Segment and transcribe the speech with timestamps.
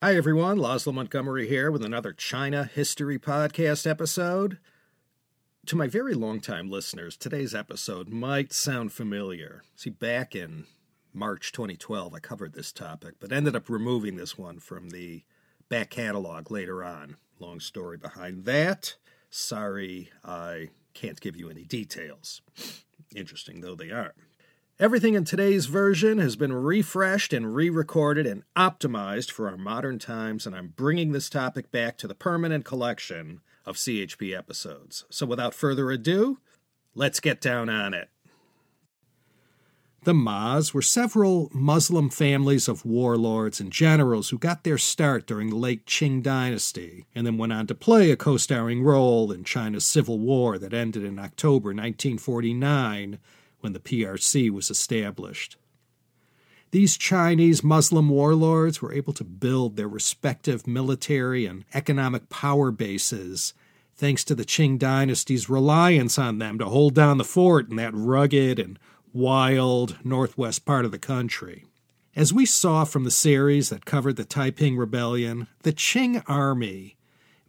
[0.00, 0.58] Hi, everyone.
[0.58, 4.58] Laszlo Montgomery here with another China History Podcast episode.
[5.66, 9.64] To my very long-time listeners, today's episode might sound familiar.
[9.74, 10.66] See, back in
[11.12, 15.24] March 2012, I covered this topic, but ended up removing this one from the
[15.68, 17.16] back catalog later on.
[17.40, 18.94] Long story behind that.
[19.30, 22.40] Sorry, I can't give you any details.
[23.16, 24.14] Interesting though they are.
[24.80, 29.98] Everything in today's version has been refreshed and re recorded and optimized for our modern
[29.98, 35.04] times, and I'm bringing this topic back to the permanent collection of CHP episodes.
[35.10, 36.38] So without further ado,
[36.94, 38.08] let's get down on it.
[40.04, 45.50] The Mas were several Muslim families of warlords and generals who got their start during
[45.50, 49.42] the late Qing dynasty and then went on to play a co starring role in
[49.42, 53.18] China's civil war that ended in October 1949
[53.60, 55.56] when the PRC was established.
[56.70, 63.54] These Chinese Muslim warlords were able to build their respective military and economic power bases
[63.96, 67.94] thanks to the Qing dynasty's reliance on them to hold down the fort in that
[67.94, 68.78] rugged and
[69.14, 71.64] wild northwest part of the country.
[72.14, 76.97] As we saw from the series that covered the Taiping Rebellion, the Qing army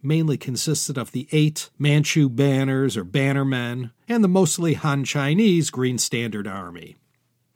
[0.02, 5.98] mainly consisted of the eight Manchu banners or bannermen and the mostly Han Chinese Green
[5.98, 6.96] Standard Army.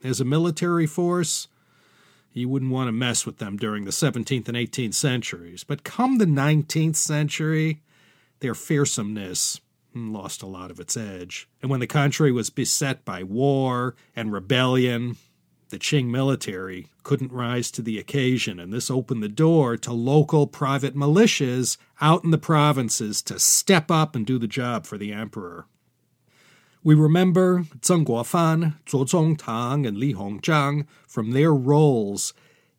[0.03, 1.47] As a military force,
[2.33, 6.17] you wouldn't want to mess with them during the 17th and 18th centuries, but come
[6.17, 7.81] the 19th century,
[8.39, 9.61] their fearsomeness
[9.95, 11.47] lost a lot of its edge.
[11.61, 15.15] And when the country was beset by war and rebellion,
[15.69, 20.47] the Qing military couldn't rise to the occasion, and this opened the door to local
[20.47, 25.11] private militias out in the provinces to step up and do the job for the
[25.11, 25.65] emperor.
[26.83, 32.33] We remember Zeng Guofan, Zuo Zongtang, and Li Hongzhang from their roles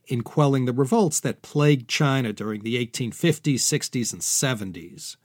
[0.06, 5.16] in quelling the revolts that plagued China during the 1850s, 60s, and 70s.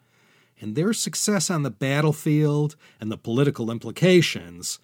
[0.59, 4.79] And their success on the battlefield and the political implications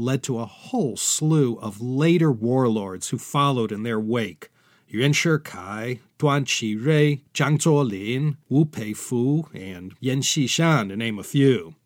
[0.00, 4.50] led to a whole slew of later warlords who followed in their wake.
[4.88, 11.76] Yuan Shikai, Duan Qirui, Zhang Zuolin, Wu Peifu, and Yan Xishan, to name a few.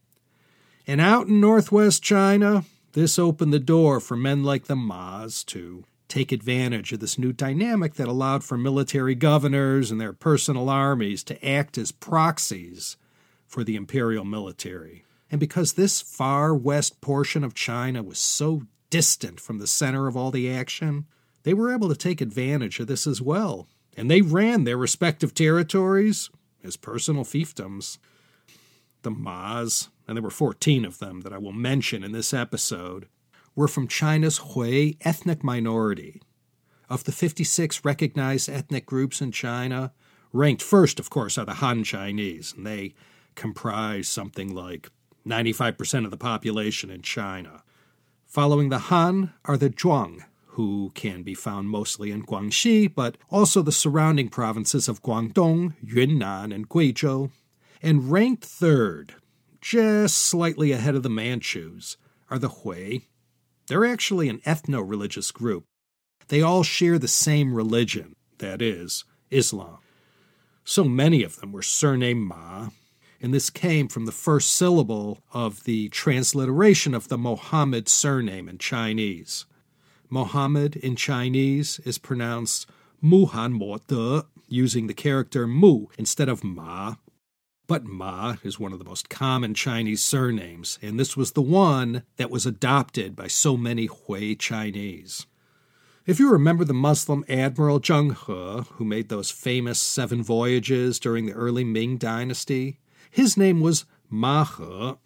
[0.86, 5.84] And out in northwest China, this opened the door for men like the Mas to
[6.08, 11.24] take advantage of this new dynamic that allowed for military governors and their personal armies
[11.24, 12.96] to act as proxies
[13.46, 15.04] for the imperial military.
[15.34, 20.16] And because this far west portion of China was so distant from the center of
[20.16, 21.06] all the action,
[21.42, 23.66] they were able to take advantage of this as well.
[23.96, 26.30] And they ran their respective territories
[26.62, 27.98] as personal fiefdoms.
[29.02, 33.08] The Mas, and there were 14 of them that I will mention in this episode,
[33.56, 36.22] were from China's Hui ethnic minority.
[36.88, 39.92] Of the 56 recognized ethnic groups in China,
[40.32, 42.94] ranked first, of course, are the Han Chinese, and they
[43.34, 44.90] comprise something like
[45.26, 47.62] 95% of the population in China.
[48.26, 53.62] Following the Han are the Zhuang, who can be found mostly in Guangxi, but also
[53.62, 57.30] the surrounding provinces of Guangdong, Yunnan, and Guizhou.
[57.82, 59.14] And ranked third,
[59.60, 61.96] just slightly ahead of the Manchus,
[62.30, 63.00] are the Hui.
[63.66, 65.64] They're actually an ethno religious group.
[66.28, 69.78] They all share the same religion, that is, Islam.
[70.64, 72.68] So many of them were surnamed Ma,
[73.24, 78.58] and this came from the first syllable of the transliteration of the Mohammed surname in
[78.58, 79.46] Chinese.
[80.10, 82.68] Mohammed in Chinese is pronounced
[83.02, 86.96] Muhan Mo De, using the character Mu instead of Ma.
[87.66, 92.02] But Ma is one of the most common Chinese surnames, and this was the one
[92.18, 95.26] that was adopted by so many Hui Chinese.
[96.04, 101.24] If you remember the Muslim admiral Zheng He, who made those famous seven voyages during
[101.24, 102.80] the early Ming dynasty,
[103.14, 104.96] his name was Ma He.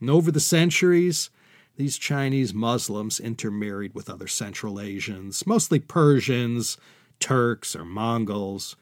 [0.00, 1.30] And over the centuries,
[1.76, 6.76] these Chinese Muslims intermarried with other Central Asians, mostly Persians,
[7.20, 8.76] Turks, or Mongols.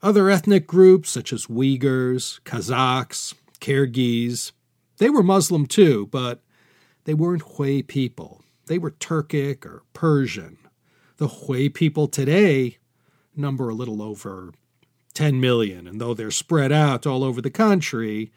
[0.00, 4.52] Other ethnic groups, such as Uyghurs, Kazakhs, Kyrgyz,
[4.98, 6.40] they were Muslim too, but
[7.02, 8.44] they weren't Hui people.
[8.66, 10.56] They were Turkic or Persian.
[11.16, 12.78] The Hui people today
[13.34, 14.52] number a little over
[15.14, 18.32] 10 million, and though they're spread out all over the country,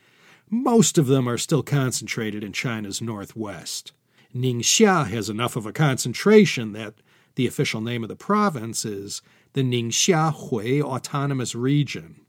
[0.50, 3.92] most of them are still concentrated in China's northwest.
[4.36, 6.96] Ningxia has enough of a concentration that
[7.36, 9.22] the official name of the province is
[9.54, 12.22] the Ningxia Hui Autonomous Region.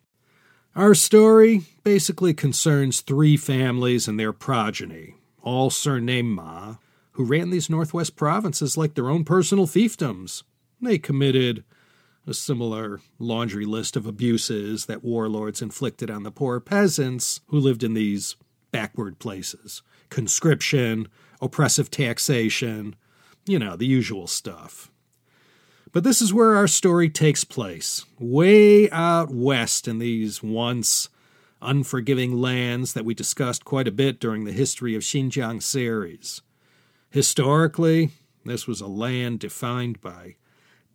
[0.75, 6.77] Our story basically concerns three families and their progeny, all surnamed Ma,
[7.13, 10.43] who ran these northwest provinces like their own personal fiefdoms.
[10.81, 11.65] They committed
[12.27, 17.85] a similar laundry list of abuses that warlords inflicted on the poor peasants who lived
[17.85, 18.37] in these
[18.73, 21.09] backward places conscription,
[21.41, 22.95] oppressive taxation,
[23.47, 24.91] you know, the usual stuff.
[25.93, 31.09] But this is where our story takes place, way out west in these once
[31.63, 36.43] unforgiving lands that we discussed quite a bit during the History of Xinjiang series.
[37.11, 38.11] Historically,
[38.45, 40.37] this was a land defined by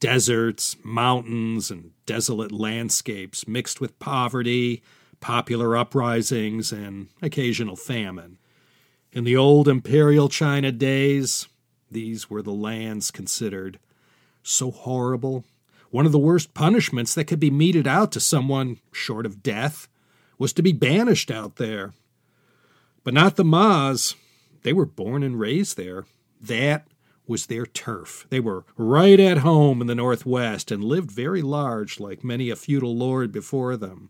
[0.02, 4.84] deserts, mountains, and desolate landscapes mixed with poverty,
[5.22, 8.38] popular uprisings, and occasional famine.
[9.14, 11.48] In the old imperial China days,
[11.90, 13.80] these were the lands considered
[14.44, 15.46] so horrible.
[15.92, 19.88] One of the worst punishments that could be meted out to someone short of death
[20.38, 21.94] was to be banished out there.
[23.04, 24.16] But not the Ma's.
[24.64, 26.06] They were born and raised there.
[26.40, 26.88] That
[27.32, 28.28] was their turf.
[28.30, 32.58] They were right at home in the Northwest and lived very large, like many a
[32.58, 34.10] feudal lord before them,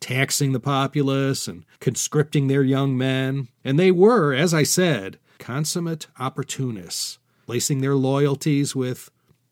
[0.00, 3.48] taxing the populace and conscripting their young men.
[3.62, 9.10] And they were, as I said, consummate opportunists, placing their loyalties with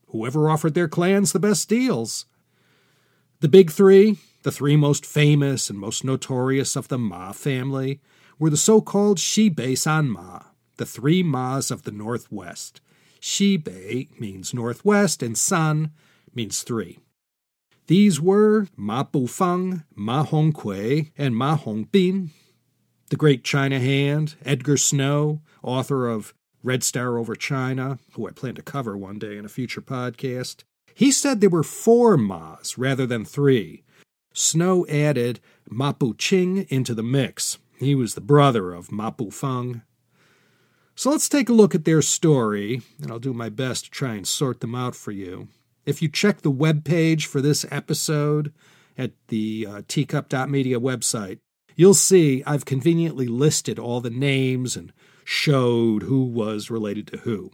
[0.08, 2.25] whoever offered their clans the best deals.
[3.40, 8.00] The big three, the three most famous and most notorious of the Ma family,
[8.38, 10.40] were the so called Xibei San Ma,
[10.78, 12.81] the three Ma's of the Northwest.
[13.20, 15.93] Xibei means Northwest, and San
[16.34, 16.99] means three.
[17.87, 22.31] These were Ma Bufang, Ma Hongkui, and Ma Hongbin.
[23.08, 26.32] The great China hand, Edgar Snow, author of
[26.62, 30.62] Red Star over China, who I plan to cover one day in a future podcast,
[30.94, 33.82] he said there were four Ma's rather than three.
[34.32, 37.58] Snow added Ma Buqing into the mix.
[37.78, 39.82] He was the brother of Ma Bufang.
[41.00, 44.17] So let's take a look at their story, and I'll do my best to try
[44.17, 45.49] and sort them out for you.
[45.87, 48.52] If you check the web page for this episode
[48.99, 51.38] at the uh, teacup.media website,
[51.75, 54.93] you'll see I've conveniently listed all the names and
[55.25, 57.50] showed who was related to who.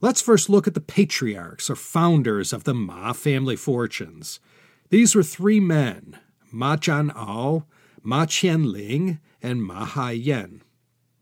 [0.00, 4.40] Let's first look at the patriarchs or founders of the Ma family fortunes.
[4.88, 6.16] These were three men
[6.50, 7.66] Ma Jian'ao,
[8.02, 10.62] Ma Qianling, and Ma Haiyan.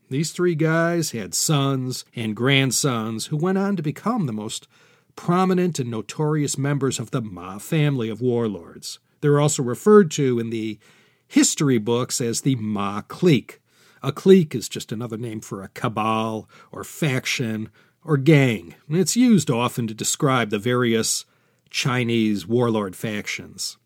[0.09, 4.67] These three guys had sons and grandsons who went on to become the most
[5.15, 8.99] prominent and notorious members of the Ma family of warlords.
[9.19, 10.79] They're also referred to in the
[11.27, 13.59] history books as the Ma clique.
[14.01, 17.69] A clique is just another name for a cabal or faction
[18.05, 18.75] or gang.
[18.89, 21.25] It's used often to describe the various
[21.69, 23.77] Chinese warlord factions.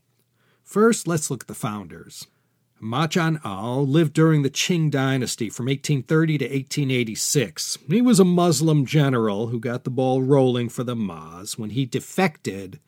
[0.64, 2.28] First, let's look at the founders.
[2.84, 7.78] Ma Jian'ao lived during the Qing dynasty from 1830 to 1886.
[7.88, 11.86] He was a Muslim general who got the ball rolling for the Ma's when he
[11.86, 12.80] defected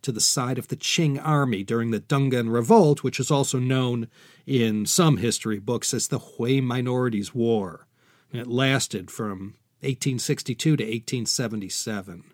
[0.00, 4.08] to the side of the Qing army during the Dungan Revolt, which is also known
[4.46, 7.86] in some history books as the Hui Minorities War.
[8.32, 12.24] It lasted from 1862 to 1877.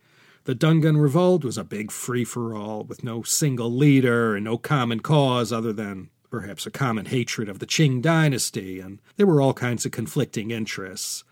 [0.44, 4.56] The Dungan Revolt was a big free for all with no single leader and no
[4.56, 9.40] common cause other than perhaps a common hatred of the Qing dynasty, and there were
[9.40, 11.24] all kinds of conflicting interests.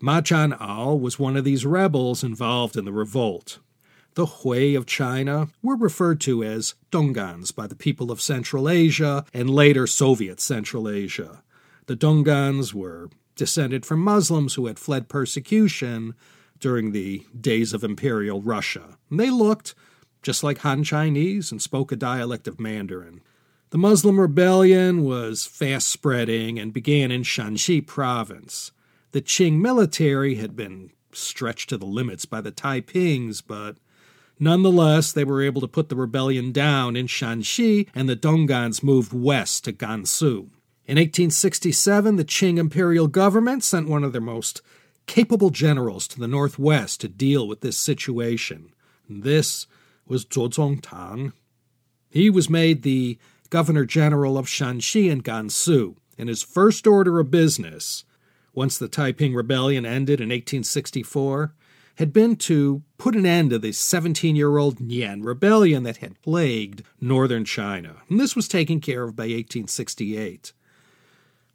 [0.00, 3.58] Ma Jian'ao was one of these rebels involved in the revolt
[4.14, 9.24] the Hui of China were referred to as Dongans by the people of Central Asia
[9.34, 11.42] and later Soviet Central Asia.
[11.86, 16.14] The Dongans were descended from Muslims who had fled persecution
[16.60, 18.96] during the days of Imperial Russia.
[19.10, 19.74] They looked
[20.22, 23.20] just like Han Chinese and spoke a dialect of Mandarin.
[23.74, 28.70] The Muslim rebellion was fast spreading and began in Shanxi province.
[29.10, 33.78] The Qing military had been stretched to the limits by the Taipings, but
[34.38, 39.12] Nonetheless, they were able to put the rebellion down in Shanxi, and the Dongans moved
[39.12, 40.50] west to Gansu.
[40.86, 44.62] In 1867, the Qing imperial government sent one of their most
[45.06, 48.72] capable generals to the northwest to deal with this situation.
[49.08, 49.66] This
[50.06, 51.32] was Zuo Zongtang.
[52.08, 53.18] He was made the
[53.50, 58.04] governor general of Shanxi and Gansu, and his first order of business,
[58.54, 61.54] once the Taiping Rebellion ended in 1864,
[61.96, 66.20] had been to put an end to the 17 year old Nian rebellion that had
[66.22, 67.96] plagued northern China.
[68.08, 70.52] And this was taken care of by 1868.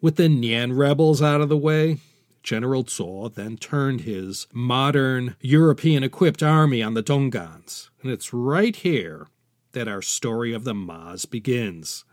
[0.01, 1.97] With the Nian rebels out of the way,
[2.41, 7.89] General Zuo then turned his modern European equipped army on the Dongans.
[8.01, 9.27] And it's right here
[9.73, 12.05] that our story of the Ma's begins.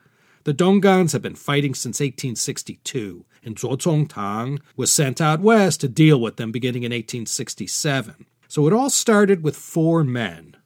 [0.45, 5.89] The Dongans have been fighting since 1862, and Zuo Zongtang was sent out west to
[5.89, 8.27] deal with them beginning in 1867.
[8.49, 10.57] So it all started with four men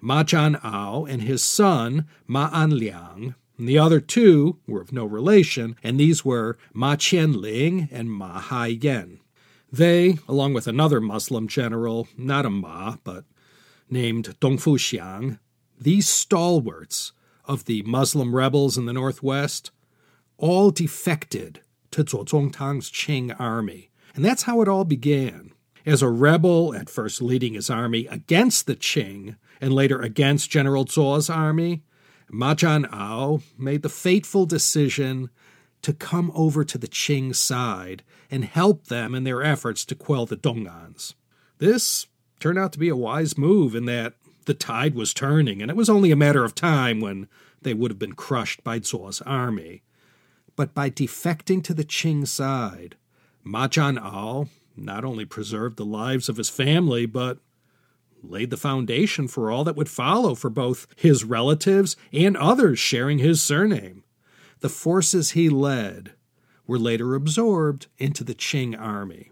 [0.00, 3.34] Ma Jian'ao and his son Ma Anliang.
[3.56, 8.40] And the other two were of no relation, and these were Ma Qianling and Ma
[8.40, 9.18] Haiyan.
[9.70, 13.24] They, along with another Muslim general, not a Ma, but
[13.90, 15.38] named Dong Fuxiang,
[15.80, 17.12] these stalwarts
[17.44, 19.70] of the Muslim rebels in the northwest,
[20.36, 23.90] all defected to Zuo Zongtang's Qing army.
[24.14, 25.52] And that's how it all began.
[25.86, 30.84] As a rebel, at first leading his army against the Qing, and later against General
[30.84, 31.82] Zuo's army,
[32.30, 35.30] Ma Jian'ao made the fateful decision
[35.82, 40.26] to come over to the Qing side and help them in their efforts to quell
[40.26, 41.14] the Dongans.
[41.58, 42.06] This
[42.40, 44.14] turned out to be a wise move in that
[44.48, 47.28] the tide was turning, and it was only a matter of time when
[47.60, 49.82] they would have been crushed by Zuo's army.
[50.56, 52.96] But by defecting to the Qing side,
[53.44, 57.38] Ma Jian'ao not only preserved the lives of his family, but
[58.22, 63.18] laid the foundation for all that would follow for both his relatives and others sharing
[63.18, 64.02] his surname.
[64.60, 66.14] The forces he led
[66.66, 69.30] were later absorbed into the Qing army.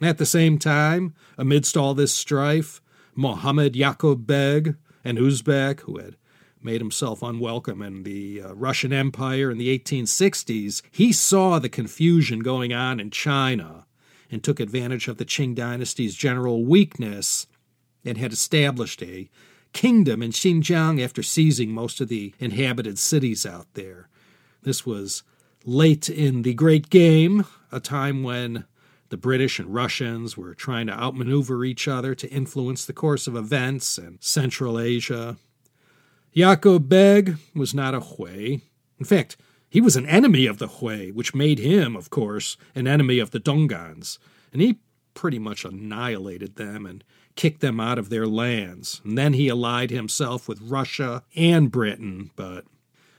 [0.00, 2.80] At the same time, amidst all this strife,
[3.16, 6.16] Mohammed Yaqub Beg, an Uzbek who had
[6.62, 12.40] made himself unwelcome in the uh, Russian Empire in the 1860s, he saw the confusion
[12.40, 13.86] going on in China
[14.30, 17.46] and took advantage of the Qing dynasty's general weakness
[18.04, 19.30] and had established a
[19.72, 24.08] kingdom in Xinjiang after seizing most of the inhabited cities out there.
[24.62, 25.22] This was
[25.64, 28.64] late in the Great Game, a time when
[29.08, 33.36] the British and Russians were trying to outmaneuver each other to influence the course of
[33.36, 35.36] events in Central Asia.
[36.34, 38.58] Yaqub Beg was not a Hui.
[38.98, 39.36] In fact,
[39.68, 43.30] he was an enemy of the Hui, which made him, of course, an enemy of
[43.30, 44.18] the Dongans,
[44.52, 44.78] and he
[45.14, 47.02] pretty much annihilated them and
[47.34, 49.00] kicked them out of their lands.
[49.04, 52.64] And then he allied himself with Russia and Britain, but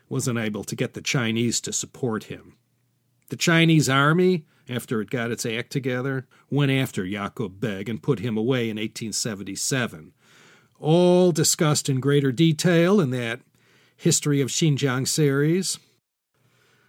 [0.10, 2.56] wasn't able to get the Chinese to support him.
[3.29, 8.19] The Chinese army, after it got its act together, went after Yaqub Beg and put
[8.19, 10.13] him away in 1877.
[10.79, 13.41] All discussed in greater detail in that
[13.95, 15.79] History of Xinjiang series.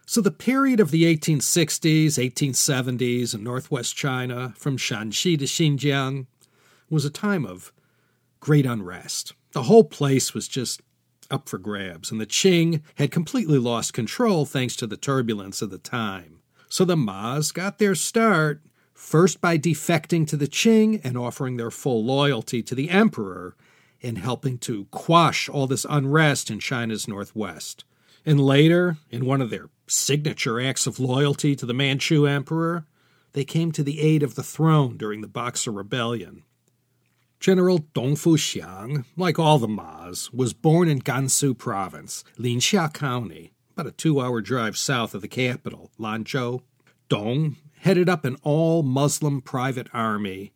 [0.05, 6.27] So, the period of the 1860s, 1870s in northwest China, from Shanxi to Xinjiang,
[6.89, 7.71] was a time of
[8.39, 9.33] great unrest.
[9.53, 10.81] The whole place was just
[11.31, 15.69] up for grabs, and the Qing had completely lost control thanks to the turbulence of
[15.69, 16.38] the time.
[16.69, 18.61] So the Ma's got their start
[18.93, 23.55] first by defecting to the Qing and offering their full loyalty to the emperor
[24.01, 27.83] in helping to quash all this unrest in China's northwest.
[28.25, 32.85] And later, in one of their signature acts of loyalty to the Manchu emperor,
[33.33, 36.43] they came to the aid of the throne during the Boxer Rebellion.
[37.39, 43.87] General Dong Fuxiang, like all the Ma's, was born in Gansu Province, Linxia County, about
[43.87, 46.61] a two hour drive south of the capital, Lanzhou.
[47.07, 50.51] Dong headed up an all Muslim private army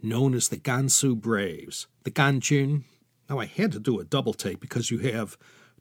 [0.00, 2.84] known as the Gansu Braves, the Ganjun.
[3.28, 5.36] Now, I had to do a double take because you have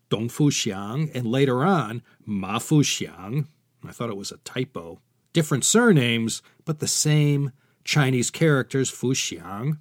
[0.09, 3.45] Dong Fuxiang and later on Ma Fuxiang.
[3.87, 4.99] I thought it was a typo.
[5.33, 7.51] Different surnames, but the same
[7.83, 9.77] Chinese characters, Fuxiang.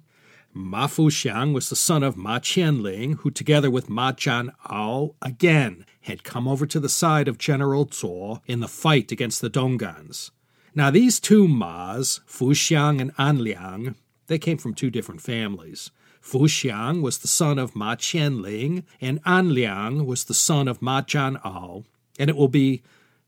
[0.57, 6.23] Ma Fuxiang was the son of Ma Qianling, who, together with Ma Jian'ao, again had
[6.23, 10.31] come over to the side of General Zuo in the fight against the Dongans.
[10.73, 13.95] Now, these two Ma's, Fuxiang and Anliang,
[14.25, 15.91] they came from two different families.
[16.21, 21.85] Fuxiang was the son of Ma Qianling, and Anliang was the son of Ma Jian'ao,
[22.17, 22.81] and it will be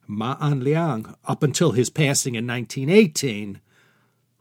[0.08, 3.62] Ma Anliang up until his passing in 1918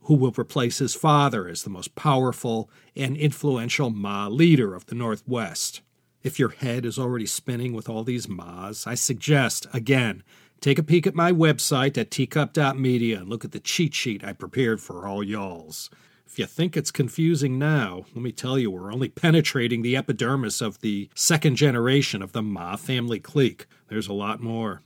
[0.09, 4.95] who will replace his father as the most powerful and influential Ma leader of the
[4.95, 5.83] Northwest.
[6.23, 10.23] If your head is already spinning with all these Ma's, I suggest, again,
[10.63, 14.33] take a peek at my website at teacup.media and look at the cheat sheet I
[14.33, 15.91] prepared for all y'alls.
[16.27, 20.63] If you think it's confusing now, let me tell you, we're only penetrating the epidermis
[20.63, 23.67] of the second generation of the Ma family clique.
[23.89, 24.81] There's a lot more.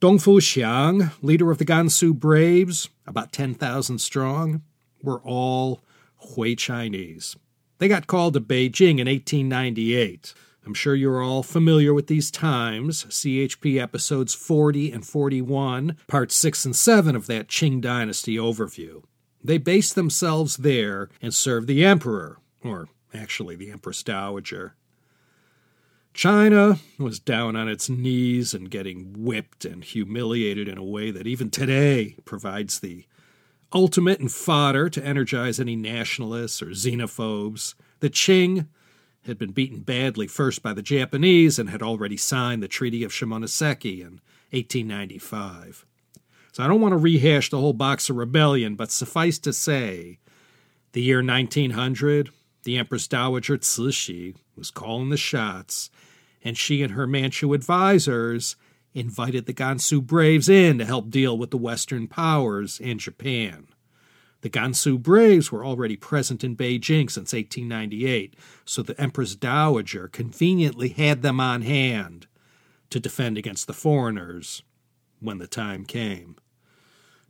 [0.00, 4.62] Dong Fuxiang, leader of the Gansu Braves, about 10,000 strong,
[5.02, 5.80] were all
[6.18, 7.34] Hui Chinese.
[7.78, 10.34] They got called to Beijing in 1898.
[10.64, 13.06] I'm sure you're all familiar with these times.
[13.06, 19.02] CHP episodes 40 and 41, parts 6 and 7 of that Qing Dynasty overview.
[19.42, 24.76] They based themselves there and served the emperor, or actually the Empress Dowager.
[26.18, 31.28] China was down on its knees and getting whipped and humiliated in a way that
[31.28, 33.04] even today provides the
[33.72, 37.74] ultimate and fodder to energize any nationalists or xenophobes.
[38.00, 38.66] The Qing
[39.26, 43.12] had been beaten badly first by the Japanese and had already signed the Treaty of
[43.12, 44.20] Shimonoseki in
[44.50, 45.86] 1895.
[46.50, 50.18] So I don't want to rehash the whole Boxer Rebellion, but suffice to say,
[50.94, 52.30] the year 1900,
[52.64, 55.90] the Empress Dowager Cixi was calling the shots,
[56.42, 58.56] and she and her Manchu advisors
[58.94, 63.68] invited the Gansu Braves in to help deal with the Western powers and Japan.
[64.40, 70.90] The Gansu Braves were already present in Beijing since 1898, so the Empress Dowager conveniently
[70.90, 72.26] had them on hand
[72.90, 74.62] to defend against the foreigners
[75.20, 76.36] when the time came.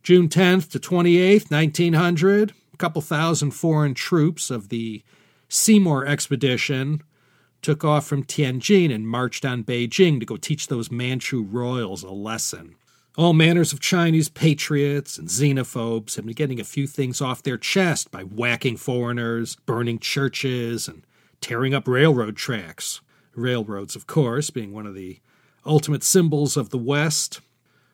[0.02, 5.02] June 10th to 28th, 1900, a couple thousand foreign troops of the
[5.48, 7.02] Seymour expedition
[7.62, 12.10] took off from Tianjin and marched on Beijing to go teach those Manchu royals a
[12.10, 12.76] lesson.
[13.16, 17.58] All manners of Chinese patriots and xenophobes have been getting a few things off their
[17.58, 21.02] chest by whacking foreigners, burning churches, and
[21.40, 23.00] tearing up railroad tracks.
[23.34, 25.18] Railroads, of course, being one of the
[25.66, 27.40] ultimate symbols of the West.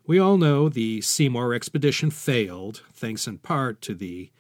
[0.07, 4.31] We all know the Seymour expedition failed, thanks in part to the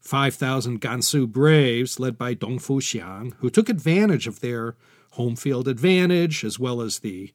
[0.00, 4.76] 5,000 Gansu braves led by Dong Fuxiang, who took advantage of their
[5.12, 7.32] home field advantage as well as the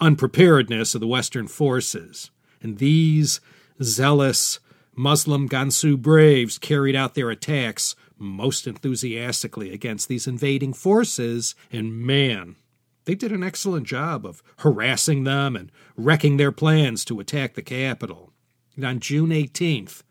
[0.00, 2.30] unpreparedness of the Western forces.
[2.60, 3.40] And these
[3.82, 4.60] zealous
[4.94, 12.56] Muslim Gansu braves carried out their attacks most enthusiastically against these invading forces, and man,
[13.04, 17.62] they did an excellent job of harassing them and wrecking their plans to attack the
[17.62, 18.32] capital.
[18.74, 20.02] And on June 18th,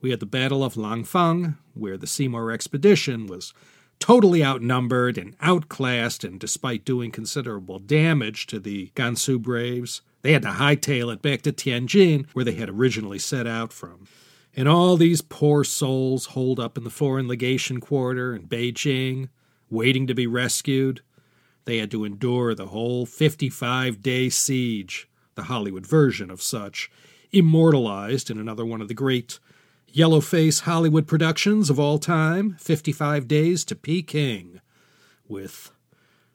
[0.00, 3.52] we had the Battle of Langfang, where the Seymour expedition was
[3.98, 10.42] totally outnumbered and outclassed, and despite doing considerable damage to the Gansu Braves, they had
[10.42, 14.06] to hightail it back to Tianjin, where they had originally set out from.
[14.56, 19.28] And all these poor souls holed up in the foreign legation quarter in Beijing,
[19.70, 21.02] waiting to be rescued.
[21.64, 26.90] They had to endure the whole 55 day siege, the Hollywood version of such,
[27.32, 29.38] immortalized in another one of the great
[29.94, 34.60] Yellowface Hollywood productions of all time, 55 Days to Peking,
[35.26, 35.72] with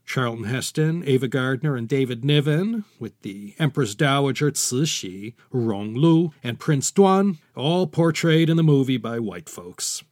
[0.06, 6.60] Charlton Heston, Ava Gardner, and David Niven, with the Empress Dowager Cixi, Rong Lu, and
[6.60, 10.04] Prince Duan, all portrayed in the movie by white folks.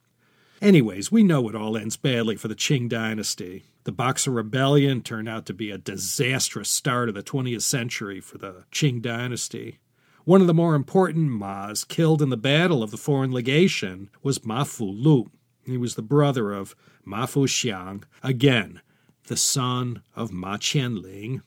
[0.62, 3.66] Anyways, we know it all ends badly for the Qing dynasty.
[3.84, 8.38] The Boxer Rebellion turned out to be a disastrous start of the 20th century for
[8.38, 9.80] the Qing dynasty.
[10.26, 14.46] One of the more important Ma's killed in the battle of the foreign legation was
[14.46, 15.30] Ma Fu Lu.
[15.66, 18.80] He was the brother of Ma Fu Xiang, again,
[19.28, 21.42] the son of Ma Qianling.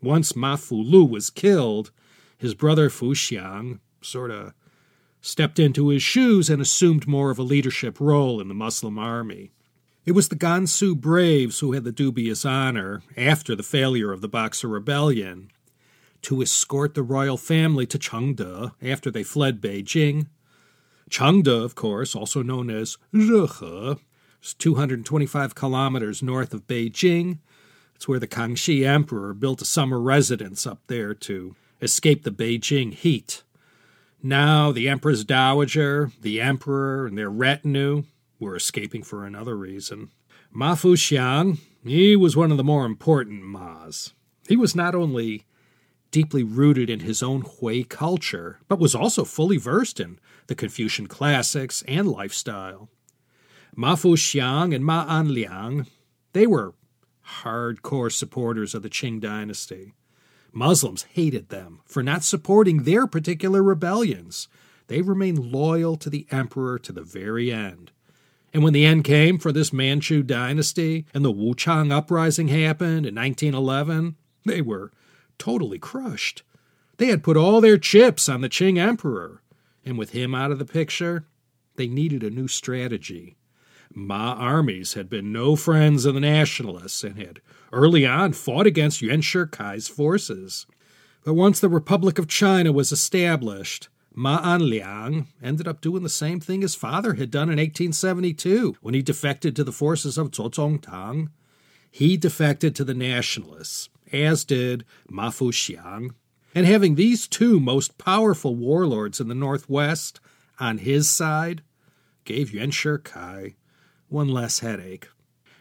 [0.00, 1.90] Once Ma Fu Lu was killed,
[2.38, 4.52] his brother Fu Xiang sort of
[5.20, 9.50] stepped into his shoes and assumed more of a leadership role in the Muslim army.
[10.04, 14.28] It was the Gansu braves who had the dubious honor, after the failure of the
[14.28, 15.50] Boxer Rebellion,
[16.22, 20.26] to escort the royal family to Chengde after they fled Beijing.
[21.10, 23.98] Chengde, of course, also known as Rehe,
[24.42, 27.38] is 225 kilometers north of Beijing.
[27.94, 32.92] It's where the Kangxi Emperor built a summer residence up there to escape the Beijing
[32.92, 33.42] heat.
[34.22, 38.02] Now, the Empress Dowager, the Emperor, and their retinue
[38.38, 40.10] were escaping for another reason.
[40.52, 44.12] Ma Fu Xiang, he was one of the more important Ma's.
[44.48, 45.45] He was not only
[46.16, 51.08] deeply rooted in his own Hui culture, but was also fully versed in the Confucian
[51.08, 52.88] classics and lifestyle.
[53.74, 55.86] Ma Fu Xiang and Ma Anliang,
[56.32, 56.72] they were
[57.42, 59.92] hardcore supporters of the Qing dynasty.
[60.54, 64.48] Muslims hated them for not supporting their particular rebellions.
[64.86, 67.90] They remained loyal to the emperor to the very end.
[68.54, 73.14] And when the end came for this Manchu dynasty and the Wuchang uprising happened in
[73.14, 74.92] 1911, they were
[75.38, 76.42] totally crushed.
[76.98, 79.42] They had put all their chips on the Qing emperor,
[79.84, 81.26] and with him out of the picture,
[81.76, 83.36] they needed a new strategy.
[83.94, 87.40] Ma armies had been no friends of the nationalists and had
[87.72, 90.66] early on fought against Yuan Shikai's forces.
[91.24, 96.40] But once the Republic of China was established, Ma Anliang ended up doing the same
[96.40, 100.80] thing his father had done in 1872 when he defected to the forces of Zhou
[100.80, 101.30] Tang.
[101.90, 106.10] He defected to the nationalists as did Ma Fu Xiang.
[106.54, 110.20] And having these two most powerful warlords in the Northwest
[110.58, 111.62] on his side
[112.24, 113.54] gave Yuan Shikai
[114.08, 115.08] one less headache.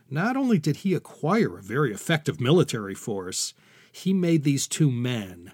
[0.09, 3.53] Not only did he acquire a very effective military force,
[3.91, 5.51] he made these two men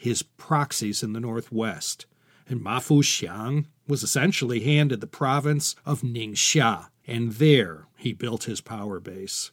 [0.00, 2.06] his proxies in the Northwest,
[2.48, 8.44] and Ma Fu Xiang was essentially handed the province of Ningxia, and there he built
[8.44, 9.50] his power base.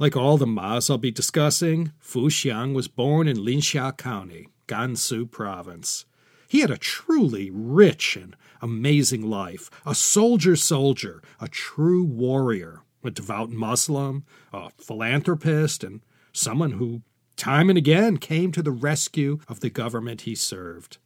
[0.00, 5.30] Like all the Ma's I'll be discussing, Fu Xiang was born in Linxia County, Gansu
[5.30, 6.06] Province.
[6.48, 13.10] He had a truly rich and amazing life, a soldier soldier, a true warrior, a
[13.10, 16.00] devout Muslim, a philanthropist, and
[16.32, 17.02] someone who
[17.36, 20.96] time and again came to the rescue of the government he served.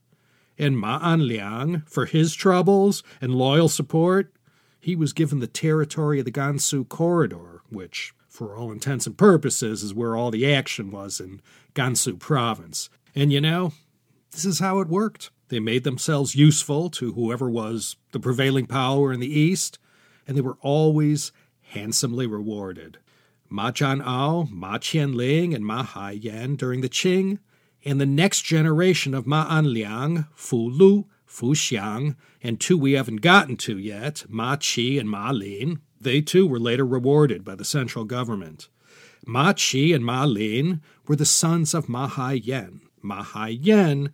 [0.57, 4.33] And Ma Anliang, for his troubles and loyal support,
[4.79, 9.85] he was given the territory of the Gansu Corridor, which for all intents and purposes,
[9.85, 11.41] is where all the action was in
[11.73, 12.91] Gansu province.
[13.15, 13.73] And you know,
[14.33, 15.31] this is how it worked.
[15.51, 19.79] They made themselves useful to whoever was the prevailing power in the east,
[20.27, 22.99] and they were always handsomely rewarded.
[23.49, 27.39] Ma Jian'ao, Ma Qianling, and Ma Haiyan during the Qing,
[27.85, 33.21] and the next generation of Ma Anliang, Fu Lu, Fu Xiang, and two we haven't
[33.21, 37.65] gotten to yet, Ma Qi and Ma Lin, they too were later rewarded by the
[37.65, 38.69] central government.
[39.27, 42.81] Ma Qi and Ma Lin were the sons of Ma Haiyan.
[43.03, 44.13] Ma Haiyan,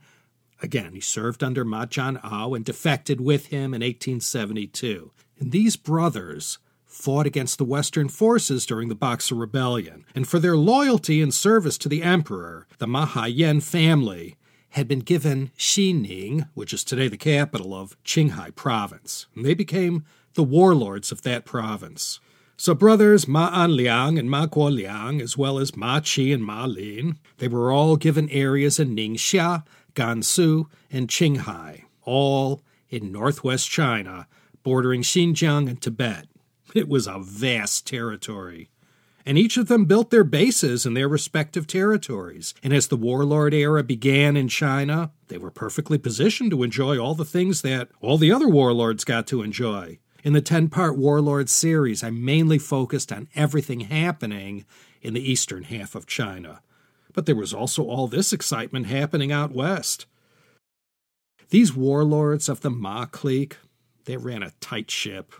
[0.63, 5.11] again, he served under Ma Jian'ao and defected with him in 1872.
[5.39, 10.57] And these brothers fought against the Western forces during the Boxer Rebellion, and for their
[10.57, 14.37] loyalty and service to the emperor, the Ma Haiyan family
[14.71, 19.27] had been given Xining, which is today the capital of Qinghai province.
[19.35, 22.21] And they became the warlords of that province.
[22.57, 26.67] So brothers Ma Anliang and Ma Guo Liang, as well as Ma Qi and Ma
[26.67, 29.65] Lin, they were all given areas in Ningxia,
[29.95, 34.27] Gansu, and Qinghai, all in northwest China,
[34.63, 36.27] bordering Xinjiang and Tibet.
[36.75, 38.69] It was a vast territory.
[39.27, 42.55] And each of them built their bases in their respective territories.
[42.63, 47.15] And as the warlord era began in China, they were perfectly positioned to enjoy all
[47.15, 49.99] the things that all the other warlords got to enjoy.
[50.23, 54.65] In the 10 part Warlord series, I mainly focused on everything happening
[55.01, 56.61] in the eastern half of China.
[57.13, 60.07] But there was also all this excitement happening out west.
[61.49, 63.57] These warlords of the Ma clique,
[64.05, 65.33] they ran a tight ship.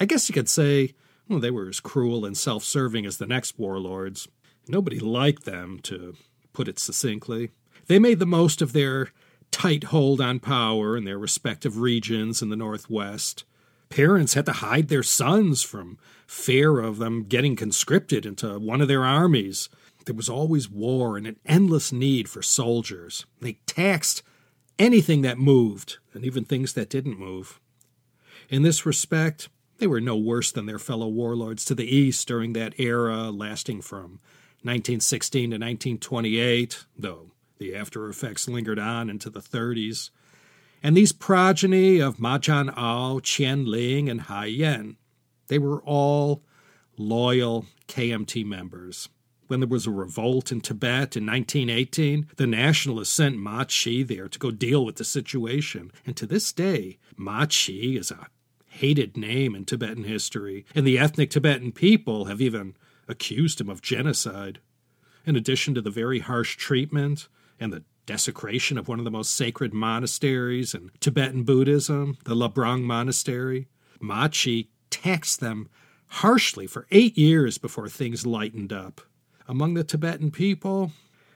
[0.00, 0.94] I guess you could say
[1.28, 4.28] well, they were as cruel and self serving as the next warlords.
[4.66, 6.16] Nobody liked them, to
[6.52, 7.50] put it succinctly.
[7.86, 9.12] They made the most of their
[9.50, 13.44] tight hold on power in their respective regions in the Northwest.
[13.88, 18.88] Parents had to hide their sons from fear of them getting conscripted into one of
[18.88, 19.68] their armies.
[20.04, 23.26] There was always war and an endless need for soldiers.
[23.40, 24.22] They taxed
[24.78, 27.60] anything that moved, and even things that didn't move.
[28.48, 29.48] In this respect,
[29.78, 33.82] they were no worse than their fellow warlords to the east during that era lasting
[33.82, 34.20] from
[34.62, 40.10] 1916 to 1928, though the after effects lingered on into the 30s.
[40.82, 44.96] And these progeny of Ma Jian'ao, Qian Ling, and Haiyan,
[45.48, 46.42] they were all
[46.96, 49.08] loyal KMT members.
[49.48, 54.28] When there was a revolt in Tibet in 1918, the nationalists sent Ma Qi there
[54.28, 55.90] to go deal with the situation.
[56.04, 58.28] And to this day, Ma Qi is a
[58.66, 62.76] hated name in Tibetan history, and the ethnic Tibetan people have even
[63.08, 64.60] accused him of genocide.
[65.24, 69.34] In addition to the very harsh treatment and the desecration of one of the most
[69.34, 73.68] sacred monasteries in Tibetan Buddhism, the Labrang Monastery.
[74.00, 75.68] Ma Qi taxed them
[76.06, 79.02] harshly for eight years before things lightened up.
[79.46, 80.92] Among the Tibetan people,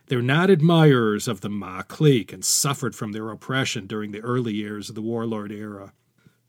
[0.07, 4.55] they're not admirers of the Ma clique and suffered from their oppression during the early
[4.55, 5.93] years of the warlord era.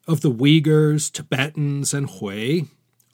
[0.08, 2.62] Of the Uyghurs, Tibetans, and Hui,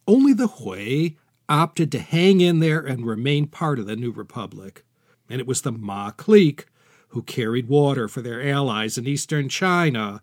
[0.07, 1.15] only the Hui
[1.49, 4.83] opted to hang in there and remain part of the new republic.
[5.27, 6.67] And it was the Ma clique
[7.09, 10.21] who carried water for their allies in eastern China,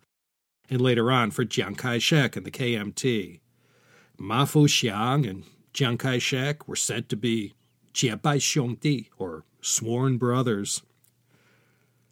[0.68, 3.40] and later on for Chiang Kai shek and the KMT.
[4.18, 7.54] Ma Fu Xiang and Chiang Kai shek were said to be
[7.92, 10.82] Jiebai Xiongdi, or sworn brothers.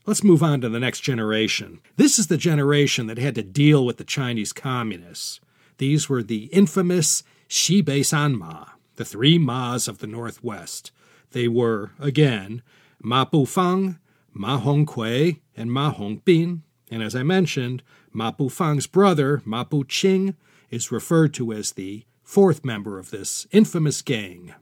[0.07, 1.81] Let's move on to the next generation.
[1.97, 5.41] This is the generation that had to deal with the Chinese communists.
[5.79, 10.91] These were the infamous Xibei Sanma, the three Ma's of the Northwest.
[11.31, 12.63] They were, again,
[13.03, 13.99] Ma Bufang,
[14.35, 20.35] Ma Hongkui and Ma Hongbin, and as I mentioned, Ma Bufang's brother, Ma Buqing,
[20.71, 24.55] is referred to as the fourth member of this infamous gang.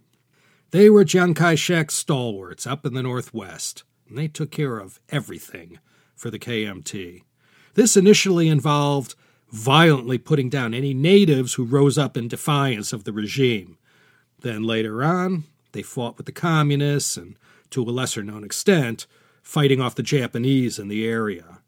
[0.71, 5.01] They were Chiang Kai shek's stalwarts up in the Northwest, and they took care of
[5.09, 5.79] everything
[6.15, 7.23] for the KMT.
[7.75, 9.15] This initially involved
[9.51, 13.79] violently putting down any natives who rose up in defiance of the regime.
[14.41, 17.37] Then later on, they fought with the communists and,
[17.71, 19.07] to a lesser known extent,
[19.43, 21.59] fighting off the Japanese in the area.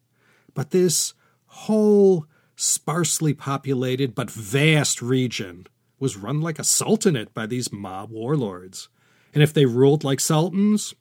[0.55, 1.13] But this
[1.47, 5.67] whole sparsely populated but vast region
[5.99, 8.89] was run like a sultanate by these mob warlords.
[9.33, 10.95] And if they ruled like sultans,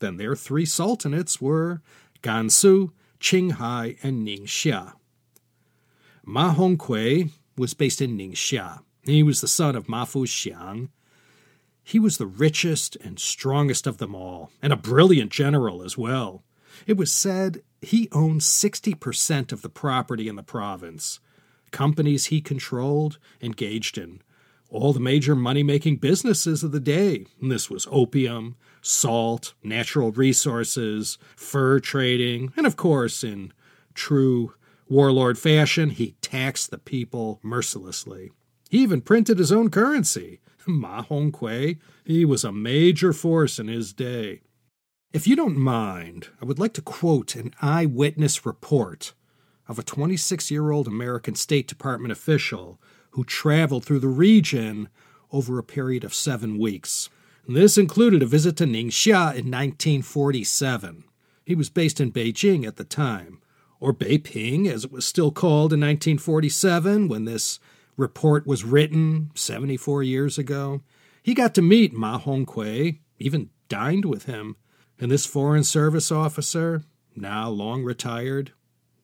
[0.00, 1.82] then their three sultanates were
[2.22, 4.94] Gansu, Qinghai, and Ningxia.
[6.24, 8.80] Ma Hongkui was based in Ningxia.
[9.04, 10.88] He was the son of Ma Fuxiang.
[11.88, 16.42] He was the richest and strongest of them all, and a brilliant general as well.
[16.84, 21.20] It was said he owned 60% of the property in the province.
[21.70, 24.20] Companies he controlled engaged in
[24.68, 27.26] all the major money making businesses of the day.
[27.40, 33.52] And this was opium, salt, natural resources, fur trading, and of course, in
[33.94, 34.54] true
[34.88, 38.32] warlord fashion, he taxed the people mercilessly.
[38.70, 40.40] He even printed his own currency.
[40.68, 44.40] Ma Hongkui, he was a major force in his day.
[45.12, 49.14] If you don't mind, I would like to quote an eyewitness report
[49.68, 54.88] of a 26 year old American State Department official who traveled through the region
[55.32, 57.08] over a period of seven weeks.
[57.48, 61.04] This included a visit to Ningxia in 1947.
[61.44, 63.40] He was based in Beijing at the time,
[63.78, 67.60] or Beiping as it was still called in 1947 when this
[67.96, 70.82] report was written 74 years ago.
[71.22, 74.56] He got to meet Ma Hongkui, even dined with him,
[74.98, 76.82] and this Foreign Service officer,
[77.14, 78.52] now long retired,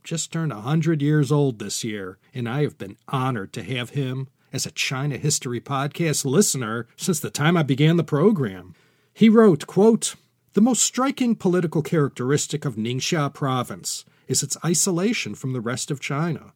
[0.05, 3.91] just turned a 100 years old this year, and I have been honored to have
[3.91, 8.75] him as a China History Podcast listener since the time I began the program.
[9.15, 10.15] He wrote, quote,
[10.55, 16.01] The most striking political characteristic of Ningxia province is its isolation from the rest of
[16.01, 16.53] China.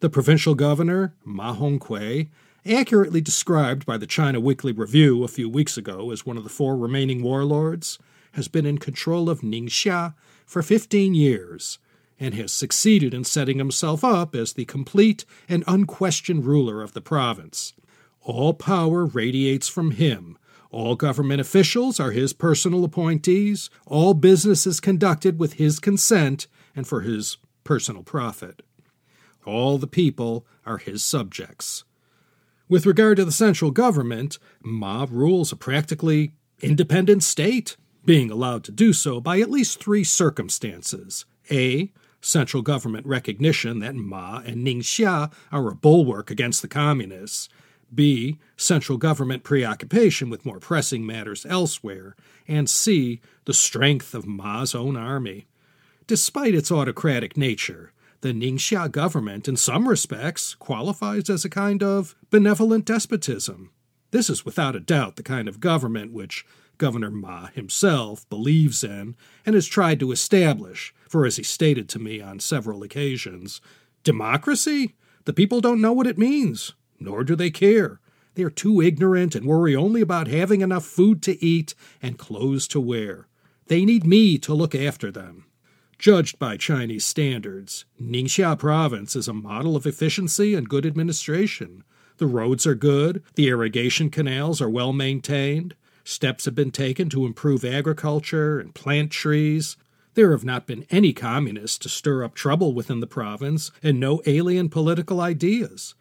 [0.00, 2.28] The provincial governor, Ma Hongkui,
[2.66, 6.50] accurately described by the China Weekly Review a few weeks ago as one of the
[6.50, 7.98] four remaining warlords,
[8.32, 11.78] has been in control of Ningxia for 15 years
[12.18, 17.00] and has succeeded in setting himself up as the complete and unquestioned ruler of the
[17.00, 17.72] province.
[18.20, 20.38] All power radiates from him.
[20.70, 23.70] All government officials are his personal appointees.
[23.86, 28.62] All business is conducted with his consent and for his personal profit.
[29.44, 31.84] All the people are his subjects.
[32.68, 38.72] With regard to the central government, Ma rules a practically independent state, being allowed to
[38.72, 41.24] do so by at least three circumstances.
[41.50, 47.48] A central government recognition that Ma and Ningxia are a bulwark against the communists,
[47.94, 48.38] B.
[48.56, 52.16] Central government preoccupation with more pressing matters elsewhere,
[52.48, 53.20] and C.
[53.44, 55.46] The strength of Ma's own army.
[56.06, 57.92] Despite its autocratic nature,
[58.24, 63.70] the Ningxia government, in some respects, qualifies as a kind of benevolent despotism.
[64.12, 66.46] This is without a doubt the kind of government which
[66.78, 71.98] Governor Ma himself believes in and has tried to establish, for as he stated to
[71.98, 73.60] me on several occasions,
[74.04, 74.94] democracy?
[75.26, 78.00] The people don't know what it means, nor do they care.
[78.36, 82.66] They are too ignorant and worry only about having enough food to eat and clothes
[82.68, 83.28] to wear.
[83.66, 85.44] They need me to look after them.
[86.04, 91.82] Judged by Chinese standards, Ningxia province is a model of efficiency and good administration.
[92.18, 97.24] The roads are good, the irrigation canals are well maintained, Steps have been taken to
[97.24, 99.78] improve agriculture and plant trees.
[100.12, 104.20] There have not been any communists to stir up trouble within the province, and no
[104.26, 105.94] alien political ideas.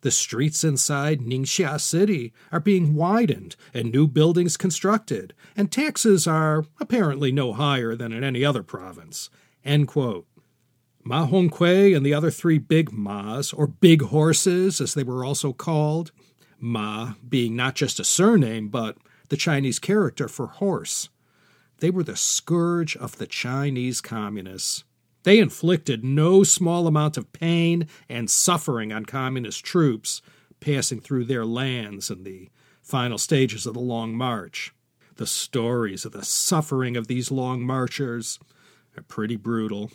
[0.00, 6.64] The streets inside Ningxia City are being widened and new buildings constructed, and taxes are
[6.80, 9.28] apparently no higher than in any other province.
[9.64, 10.26] End quote.
[11.02, 15.52] Ma Hongkui and the other three big Ma's, or big horses as they were also
[15.52, 16.12] called,
[16.58, 18.98] Ma being not just a surname, but
[19.30, 21.08] the Chinese character for horse.
[21.78, 24.84] They were the scourge of the Chinese communists.
[25.22, 30.20] They inflicted no small amount of pain and suffering on communist troops
[30.60, 32.50] passing through their lands in the
[32.82, 34.74] final stages of the Long March.
[35.16, 38.38] The stories of the suffering of these long marchers
[39.08, 39.90] pretty brutal.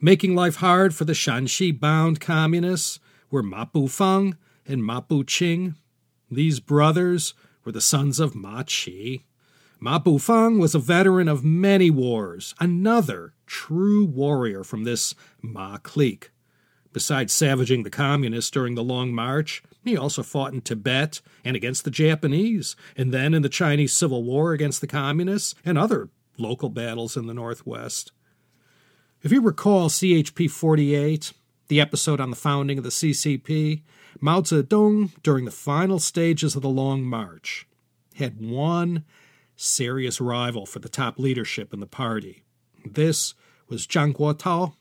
[0.00, 5.74] Making life hard for the Shanxi bound communists were Ma Bufang and Ma Buqing.
[6.30, 9.24] These brothers were the sons of Ma Qi.
[9.78, 16.30] Ma Bufang was a veteran of many wars, another true warrior from this Ma clique.
[16.92, 21.84] Besides savaging the communists during the Long March, he also fought in Tibet and against
[21.84, 26.68] the Japanese, and then in the Chinese Civil War against the communists and other local
[26.68, 28.12] battles in the Northwest.
[29.22, 31.34] If you recall CHP 48,
[31.68, 33.82] the episode on the founding of the CCP,
[34.18, 37.68] Mao Zedong, during the final stages of the Long March,
[38.14, 39.04] had one
[39.56, 42.44] serious rival for the top leadership in the party.
[42.82, 43.34] This
[43.68, 44.72] was Zhang Guotao.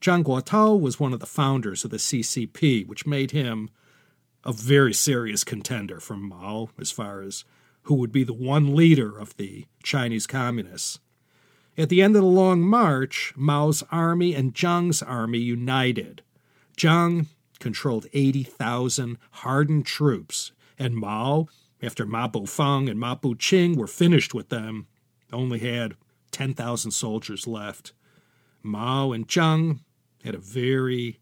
[0.00, 3.70] Zhang Guotao was one of the founders of the CCP, which made him
[4.42, 7.44] a very serious contender for Mao as far as
[7.82, 10.98] who would be the one leader of the Chinese Communists.
[11.80, 16.20] At the end of the Long March, Mao's army and Zhang's army united.
[16.76, 21.48] Zhang controlled 80,000 hardened troops, and Mao,
[21.80, 24.88] after Ma Bufang and Ma Buqing were finished with them,
[25.32, 25.96] only had
[26.32, 27.94] 10,000 soldiers left.
[28.62, 29.78] Mao and Zhang
[30.22, 31.18] had a very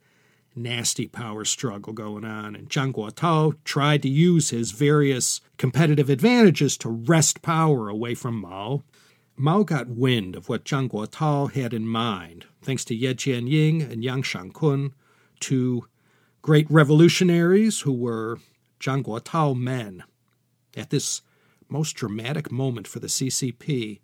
[0.56, 6.76] nasty power struggle going on, and Zhang Guotao tried to use his various competitive advantages
[6.78, 8.82] to wrest power away from Mao.
[9.40, 14.02] Mao got wind of what Zhang Guotao had in mind, thanks to Ye Jianying and
[14.02, 14.94] Yang Shangkun,
[15.38, 15.86] two
[16.42, 18.40] great revolutionaries who were
[18.80, 20.02] Zhang Guotao men.
[20.76, 21.22] At this
[21.68, 24.00] most dramatic moment for the CCP,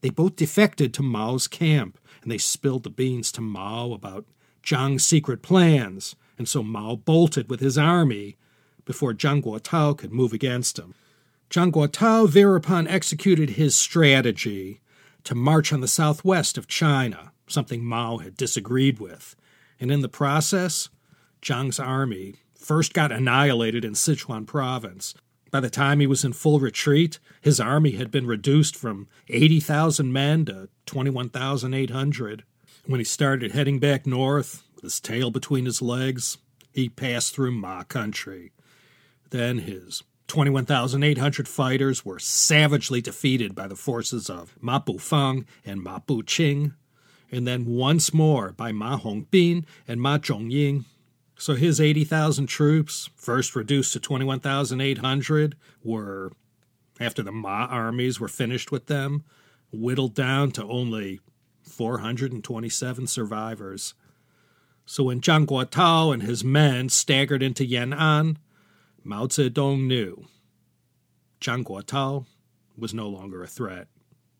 [0.00, 4.26] they both defected to Mao's camp, and they spilled the beans to Mao about
[4.62, 8.36] Zhang's secret plans, and so Mao bolted with his army
[8.84, 10.94] before Zhang Guotao could move against him.
[11.50, 14.80] Zhang Guotao thereupon executed his strategy
[15.24, 19.34] to march on the southwest of China, something Mao had disagreed with,
[19.80, 20.90] and in the process,
[21.40, 25.14] Zhang's army first got annihilated in Sichuan province.
[25.50, 30.12] By the time he was in full retreat, his army had been reduced from 80,000
[30.12, 32.44] men to 21,800.
[32.84, 36.36] When he started heading back north, with his tail between his legs,
[36.72, 38.52] he passed through Ma country.
[39.30, 45.98] Then his 21,800 fighters were savagely defeated by the forces of Ma Bufang and Ma
[45.98, 46.74] Buqing,
[47.32, 50.84] and then once more by Ma Hongbin and Ma Zhongying.
[51.36, 56.32] So his 80,000 troops, first reduced to 21,800, were,
[57.00, 59.24] after the Ma armies were finished with them,
[59.72, 61.20] whittled down to only
[61.62, 63.94] 427 survivors.
[64.84, 68.36] So when Zhang Guotao and his men staggered into Yan'an,
[69.08, 70.26] Mao Zedong knew
[71.40, 72.26] Zhang Guotao
[72.76, 73.88] was no longer a threat.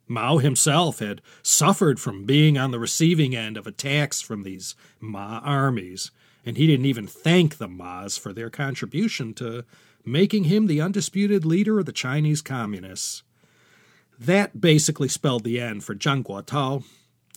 [0.07, 5.41] Mao himself had suffered from being on the receiving end of attacks from these Ma
[5.43, 6.11] armies,
[6.45, 9.65] and he didn't even thank the Ma's for their contribution to
[10.05, 13.23] making him the undisputed leader of the Chinese Communists.
[14.19, 16.85] That basically spelled the end for Zhang Guotao.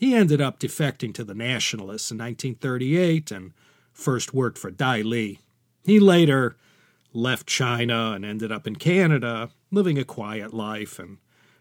[0.01, 3.53] He ended up defecting to the Nationalists in 1938 and
[3.93, 5.39] first worked for Dai Li.
[5.85, 6.57] He later
[7.13, 11.17] left China and ended up in Canada, living a quiet life, and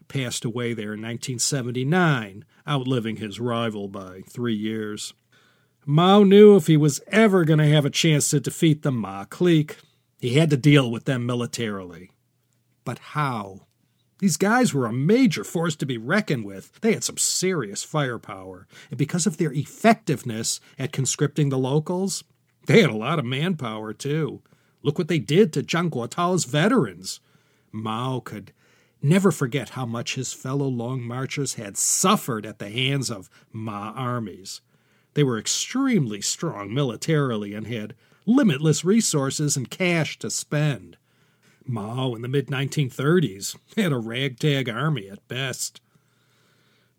[0.07, 5.13] passed away there in 1979, outliving his rival by three years.
[5.85, 9.25] Mao knew if he was ever going to have a chance to defeat the Ma
[9.25, 9.77] clique,
[10.19, 12.11] he had to deal with them militarily.
[12.83, 13.61] But how?
[14.19, 16.79] These guys were a major force to be reckoned with.
[16.81, 22.23] They had some serious firepower, and because of their effectiveness at conscripting the locals,
[22.67, 24.43] they had a lot of manpower too.
[24.83, 27.19] Look what they did to Zhang Guotao's veterans.
[27.71, 28.51] Mao could
[29.01, 33.93] never forget how much his fellow long marchers had suffered at the hands of Ma
[33.95, 34.61] armies.
[35.13, 40.97] They were extremely strong militarily and had limitless resources and cash to spend.
[41.65, 45.81] Mao in the mid 1930s had a ragtag army at best.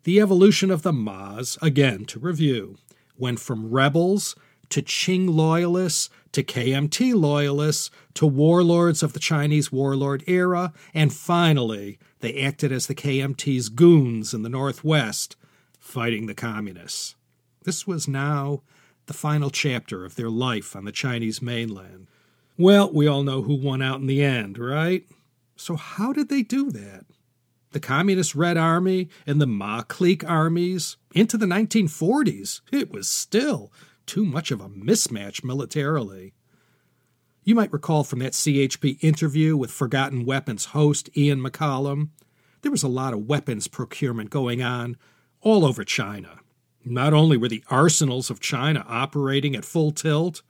[0.03, 2.77] The evolution of the Ma's, again to review,
[3.17, 4.35] went from rebels
[4.69, 11.97] to Qing loyalists, to KMT loyalists, to warlords of the Chinese warlord era, and finally,
[12.19, 15.35] they acted as the KMT's goons in the Northwest,
[15.79, 17.15] fighting the communists.
[17.63, 18.61] This was now
[19.05, 22.07] the final chapter of their life on the Chinese mainland.
[22.57, 25.05] Well, we all know who won out in the end, right?
[25.55, 27.05] So, how did they do that?
[27.71, 33.71] The Communist Red Army and the Ma clique armies into the 1940s, it was still
[34.05, 36.33] too much of a mismatch militarily.
[37.43, 42.09] You might recall from that CHP interview with Forgotten Weapons host Ian McCollum,
[42.63, 44.95] there was a lot of weapons procurement going on
[45.41, 46.39] all over China.
[46.85, 50.41] Not only were the arsenals of China operating at full tilt,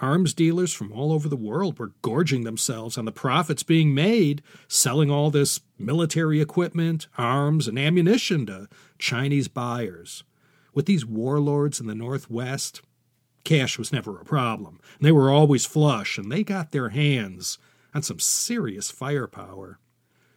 [0.00, 4.42] arms dealers from all over the world were gorging themselves on the profits being made
[4.68, 8.66] selling all this military equipment, arms, and ammunition to
[8.98, 10.24] Chinese buyers.
[10.72, 12.80] With these warlords in the Northwest,
[13.44, 14.80] Cash was never a problem.
[15.00, 17.58] They were always flush, and they got their hands
[17.94, 19.78] on some serious firepower.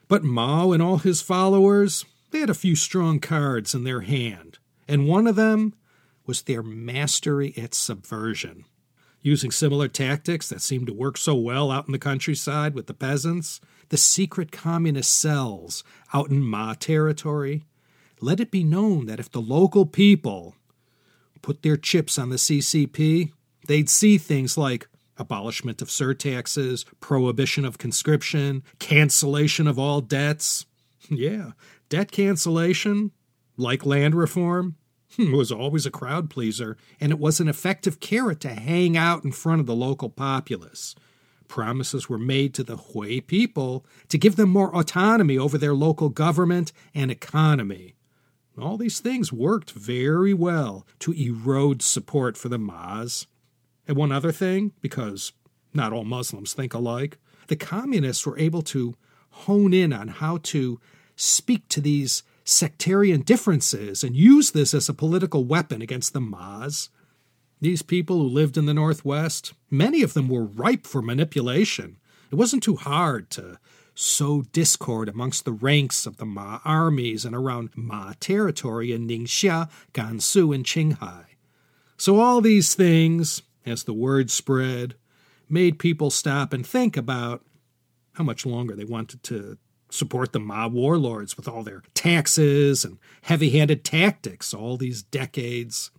[0.07, 4.59] But Mao and all his followers, they had a few strong cards in their hand,
[4.87, 5.73] and one of them
[6.25, 8.65] was their mastery at subversion.
[9.21, 12.93] Using similar tactics that seemed to work so well out in the countryside with the
[12.93, 15.83] peasants, the secret communist cells
[16.13, 17.63] out in Ma territory
[18.23, 20.55] let it be known that if the local people
[21.43, 23.31] put their chips on the CCP,
[23.67, 24.87] they'd see things like
[25.17, 30.65] abolishment of surtaxes, prohibition of conscription, cancellation of all debts.
[31.09, 31.51] Yeah,
[31.89, 33.11] debt cancellation,
[33.57, 34.77] like land reform,
[35.19, 39.33] was always a crowd pleaser, and it was an effective carrot to hang out in
[39.33, 40.95] front of the local populace.
[41.49, 46.07] Promises were made to the Hui people to give them more autonomy over their local
[46.07, 47.95] government and economy.
[48.57, 53.25] All these things worked very well to erode support for the Ma's.
[53.87, 55.33] And one other thing, because
[55.73, 58.95] not all Muslims think alike, the communists were able to
[59.31, 60.79] hone in on how to
[61.15, 66.89] speak to these sectarian differences and use this as a political weapon against the Ma's.
[67.59, 71.97] These people who lived in the Northwest, many of them were ripe for manipulation.
[72.31, 73.57] It wasn't too hard to
[73.95, 79.69] sow discord amongst the ranks of the Ma armies and around Ma territory in Ningxia,
[79.93, 81.25] Gansu, and Qinghai.
[81.97, 84.95] So all these things, as the word spread,
[85.49, 87.43] made people stop and think about
[88.13, 89.57] how much longer they wanted to
[89.89, 95.91] support the Ma warlords with all their taxes and heavy handed tactics all these decades.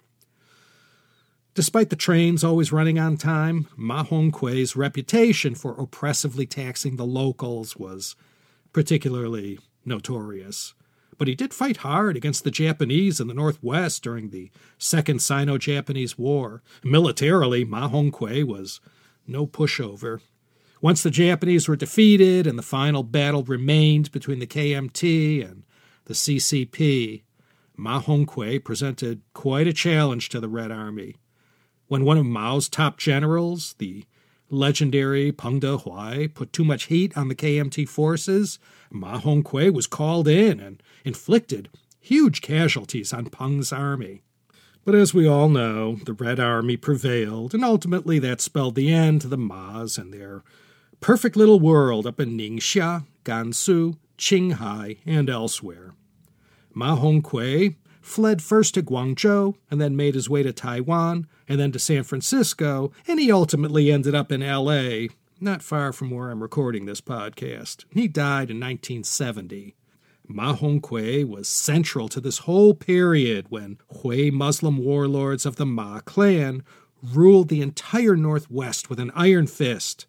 [1.54, 7.76] Despite the trains always running on time, Ma Hongkui's reputation for oppressively taxing the locals
[7.76, 8.16] was
[8.72, 10.74] particularly notorious.
[11.16, 15.56] But he did fight hard against the Japanese in the Northwest during the Second Sino
[15.56, 16.60] Japanese War.
[16.82, 18.80] Militarily, Ma Hongkui was
[19.24, 20.20] no pushover.
[20.80, 25.62] Once the Japanese were defeated and the final battle remained between the KMT and
[26.06, 27.22] the CCP,
[27.76, 31.14] Ma Hongkui presented quite a challenge to the Red Army.
[31.94, 34.02] When one of Mao's top generals, the
[34.50, 38.58] legendary Peng Dehuai, put too much heat on the KMT forces,
[38.90, 41.68] Ma Hongkui was called in and inflicted
[42.00, 44.22] huge casualties on Peng's army.
[44.84, 49.20] But as we all know, the Red Army prevailed, and ultimately that spelled the end
[49.20, 50.42] to the Ma's and their
[51.00, 55.94] perfect little world up in Ningxia, Gansu, Qinghai, and elsewhere.
[56.74, 61.72] Ma Hongkui fled first to Guangzhou and then made his way to Taiwan and then
[61.72, 65.08] to San Francisco, and he ultimately ended up in LA,
[65.40, 67.84] not far from where I'm recording this podcast.
[67.90, 69.74] He died in 1970.
[70.26, 76.00] Ma Hongkui was central to this whole period when Hui Muslim warlords of the Ma
[76.00, 76.62] clan
[77.02, 80.06] ruled the entire Northwest with an iron fist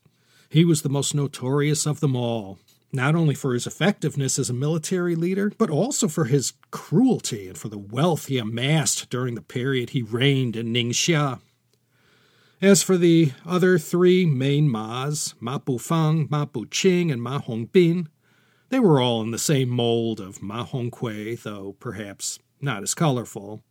[0.56, 2.60] he was the most notorious of them all,
[2.96, 7.58] not only for his effectiveness as a military leader, but also for his cruelty and
[7.58, 11.40] for the wealth he amassed during the period he reigned in Ningxia.
[12.62, 18.08] As for the other three main Ma's, Ma Bufang, Ma Buqing, and Ma Hongbin,
[18.70, 23.62] they were all in the same mold of Ma Hongkui, though perhaps not as colorful.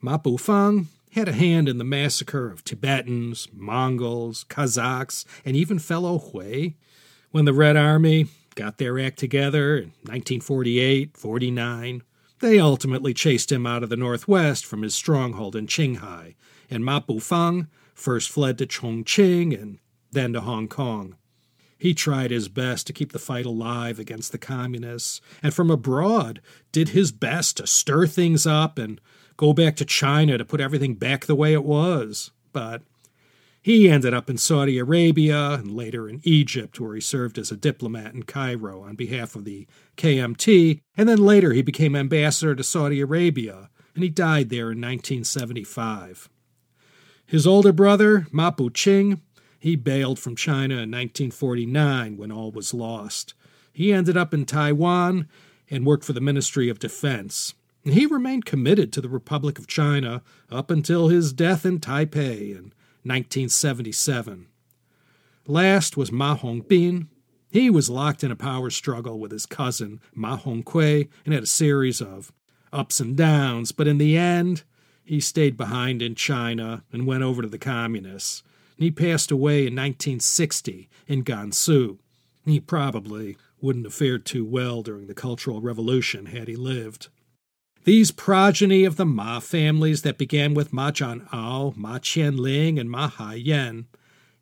[0.00, 6.18] Ma Bufang had a hand in the massacre of Tibetans, Mongols, Kazakhs, and even fellow
[6.18, 6.70] Hui.
[7.32, 12.02] When the Red Army got their act together in 1948 49,
[12.40, 16.34] they ultimately chased him out of the northwest from his stronghold in Qinghai,
[16.70, 19.78] and Ma Bufang first fled to Chongqing and
[20.10, 21.16] then to Hong Kong.
[21.78, 26.40] He tried his best to keep the fight alive against the communists, and from abroad
[26.70, 29.00] did his best to stir things up and
[29.36, 32.30] go back to China to put everything back the way it was.
[32.52, 32.82] But
[33.62, 37.56] he ended up in Saudi Arabia and later in Egypt, where he served as a
[37.56, 42.64] diplomat in Cairo on behalf of the KMT, and then later he became ambassador to
[42.64, 46.28] Saudi Arabia, and he died there in 1975.
[47.24, 49.20] His older brother, Ma Buqing,
[49.60, 53.32] he bailed from China in 1949 when all was lost.
[53.72, 55.28] He ended up in Taiwan
[55.70, 57.54] and worked for the Ministry of Defense.
[57.84, 62.72] He remained committed to the Republic of China up until his death in Taipei in
[63.04, 64.46] 1977.
[65.46, 67.08] Last was Ma Hongbin.
[67.50, 71.46] He was locked in a power struggle with his cousin Ma Hongkui and had a
[71.46, 72.32] series of
[72.72, 74.62] ups and downs, but in the end,
[75.04, 78.42] he stayed behind in China and went over to the communists.
[78.78, 81.98] He passed away in 1960 in Gansu.
[82.44, 87.08] He probably wouldn't have fared too well during the Cultural Revolution had he lived.
[87.84, 93.10] These progeny of the Ma families that began with Ma Zhan'ao, Ma Qianling, and Ma
[93.10, 93.86] Haiyan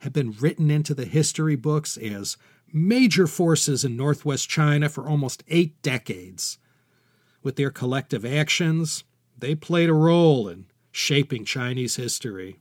[0.01, 2.36] have been written into the history books as
[2.70, 6.59] major forces in northwest China for almost eight decades.
[7.43, 9.05] With their collective actions,
[9.38, 12.59] they played a role in shaping Chinese history.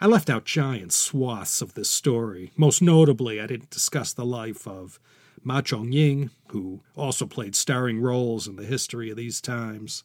[0.00, 2.52] I left out giant swaths of this story.
[2.56, 5.00] Most notably, I didn't discuss the life of
[5.42, 10.04] Ma Zhongying, who also played starring roles in the history of these times.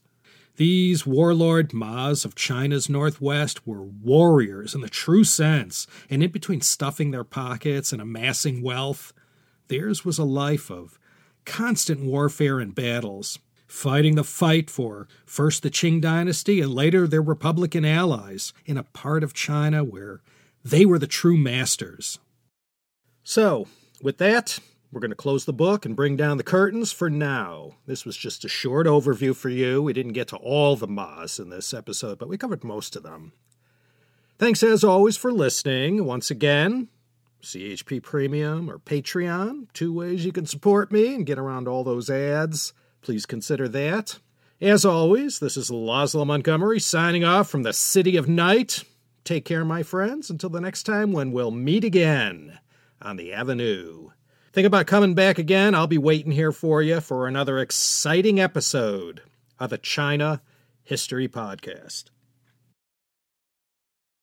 [0.58, 6.62] These warlord Mas of China's northwest were warriors in the true sense, and in between
[6.62, 9.14] stuffing their pockets and amassing wealth,
[9.70, 11.00] theirs was a life of
[11.46, 17.22] constant warfare and battles, fighting the fight for first the Qing dynasty and later their
[17.22, 20.22] Republican allies in a part of China where
[20.64, 22.20] they were the true masters.
[23.24, 23.68] So,
[24.02, 24.60] with that,
[24.92, 27.76] we're going to close the book and bring down the curtains for now.
[27.86, 29.82] This was just a short overview for you.
[29.82, 33.04] We didn't get to all the Mas in this episode, but we covered most of
[33.04, 33.32] them.
[34.38, 36.04] Thanks as always for listening.
[36.04, 36.90] Once again,
[37.42, 42.10] CHP Premium or Patreon, two ways you can support me and get around all those
[42.10, 42.74] ads.
[43.02, 44.20] Please consider that.
[44.60, 48.84] As always, this is Laszlo Montgomery signing off from the City of Night.
[49.24, 52.60] Take care, my friends, until the next time when we'll meet again
[53.02, 54.10] on the Avenue.
[54.54, 55.74] Think about coming back again.
[55.74, 59.22] I'll be waiting here for you for another exciting episode
[59.58, 60.42] of the China
[60.84, 62.06] History Podcast.